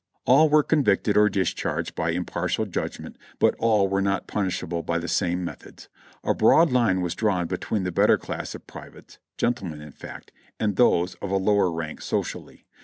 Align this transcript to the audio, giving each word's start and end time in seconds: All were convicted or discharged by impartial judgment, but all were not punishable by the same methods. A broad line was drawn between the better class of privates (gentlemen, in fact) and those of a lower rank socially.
All 0.25 0.49
were 0.49 0.63
convicted 0.63 1.15
or 1.15 1.29
discharged 1.29 1.93
by 1.93 2.09
impartial 2.09 2.65
judgment, 2.65 3.17
but 3.37 3.53
all 3.59 3.87
were 3.87 4.01
not 4.01 4.25
punishable 4.25 4.81
by 4.81 4.97
the 4.97 5.07
same 5.07 5.45
methods. 5.45 5.89
A 6.23 6.33
broad 6.33 6.71
line 6.71 7.01
was 7.01 7.13
drawn 7.13 7.45
between 7.45 7.83
the 7.83 7.91
better 7.91 8.17
class 8.17 8.55
of 8.55 8.65
privates 8.65 9.19
(gentlemen, 9.37 9.79
in 9.79 9.91
fact) 9.91 10.31
and 10.59 10.75
those 10.75 11.13
of 11.21 11.29
a 11.29 11.37
lower 11.37 11.71
rank 11.71 12.01
socially. 12.01 12.65